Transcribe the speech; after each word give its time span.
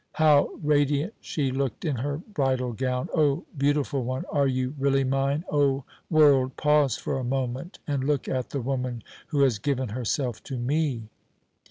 How 0.13 0.49
radiant 0.63 1.13
she 1.21 1.51
looked 1.51 1.85
in 1.85 1.97
her 1.97 2.17
bridal 2.17 2.73
gown! 2.73 3.07
"Oh, 3.13 3.45
beautiful 3.55 4.03
one, 4.03 4.25
are 4.31 4.47
you 4.47 4.73
really 4.79 5.03
mine? 5.03 5.43
Oh, 5.51 5.83
world, 6.09 6.57
pause 6.57 6.97
for 6.97 7.19
a 7.19 7.23
moment 7.23 7.77
and 7.85 8.03
look 8.03 8.27
at 8.27 8.49
the 8.49 8.61
woman 8.61 9.03
who 9.27 9.41
has 9.43 9.59
given 9.59 9.89
herself 9.89 10.43
to 10.45 10.57
me!" 10.57 11.03